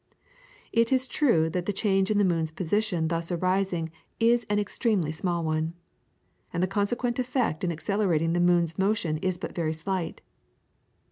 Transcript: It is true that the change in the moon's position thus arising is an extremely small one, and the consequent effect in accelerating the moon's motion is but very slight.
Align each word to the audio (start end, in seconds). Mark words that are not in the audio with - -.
It 0.71 0.91
is 0.91 1.05
true 1.07 1.47
that 1.51 1.67
the 1.67 1.71
change 1.71 2.09
in 2.09 2.17
the 2.17 2.25
moon's 2.25 2.49
position 2.51 3.07
thus 3.07 3.31
arising 3.31 3.91
is 4.19 4.47
an 4.49 4.57
extremely 4.57 5.11
small 5.11 5.43
one, 5.45 5.75
and 6.51 6.63
the 6.63 6.65
consequent 6.65 7.19
effect 7.19 7.63
in 7.63 7.71
accelerating 7.71 8.33
the 8.33 8.39
moon's 8.39 8.79
motion 8.79 9.17
is 9.19 9.37
but 9.37 9.53
very 9.53 9.73
slight. 9.73 10.21